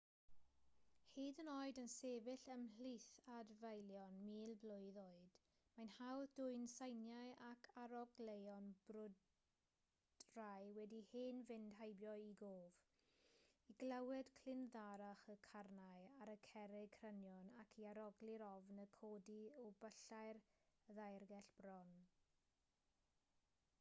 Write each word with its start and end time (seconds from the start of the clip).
hyd 1.15 1.39
yn 1.41 1.49
oed 1.55 1.79
yn 1.81 1.89
sefyll 1.95 2.47
ymhlith 2.53 3.09
adfeilion 3.33 4.15
mil 4.29 4.53
blwydd 4.63 4.95
oed 5.01 5.27
mae'n 5.75 5.91
hawdd 5.97 6.31
dwyn 6.39 6.63
seiniau 6.75 7.35
ac 7.49 7.69
arogleuon 7.81 8.71
brwydrau 8.87 10.71
wedi 10.79 11.03
hen 11.11 11.43
fynd 11.51 11.77
heibio 11.81 12.15
i 12.23 12.33
gof 12.41 12.81
i 13.75 13.77
glywed 13.85 14.33
clindarddach 14.41 15.23
y 15.37 15.39
carnau 15.51 16.09
ar 16.25 16.33
y 16.35 16.37
cerrig 16.49 16.97
crynion 16.99 17.55
ac 17.65 17.79
i 17.85 17.89
arogli'r 17.93 18.47
ofn 18.49 18.85
yn 18.87 18.93
codi 18.99 19.39
o 19.67 19.69
byllau'r 19.85 20.43
ddaeargell 20.97 21.53
bron 21.61 21.97